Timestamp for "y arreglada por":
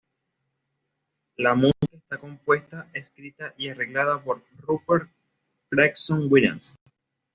3.55-4.43